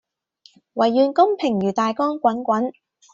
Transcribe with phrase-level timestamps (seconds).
[0.73, 2.71] 唯願公平如大江滾滾